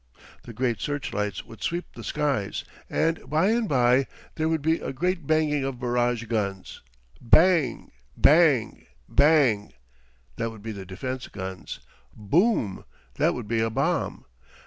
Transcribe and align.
The 0.41 0.51
great 0.51 0.79
search 0.81 1.13
lights 1.13 1.45
would 1.45 1.61
sweep 1.61 1.85
the 1.93 2.03
skies, 2.03 2.63
and 2.89 3.19
by 3.29 3.49
and 3.51 3.69
by 3.69 4.07
there 4.33 4.49
would 4.49 4.63
be 4.63 4.79
a 4.79 4.91
great 4.91 5.27
banging 5.27 5.63
of 5.63 5.77
barrage 5.79 6.23
guns. 6.23 6.81
Bang, 7.21 7.91
bang, 8.17 8.87
bang 9.07 9.73
that 10.37 10.49
would 10.49 10.63
be 10.63 10.71
the 10.71 10.87
defense 10.87 11.27
guns. 11.27 11.81
Boom! 12.15 12.83
That 13.19 13.35
would 13.35 13.47
be 13.47 13.59
a 13.61 13.69
bomb. 13.69 14.25